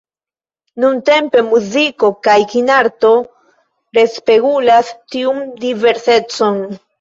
Nuntempe 0.83 1.43
muziko 1.49 2.09
kaj 2.27 2.37
kinarto 2.53 3.11
respegulas 3.99 4.91
tiun 5.13 5.45
diversecon. 5.67 6.61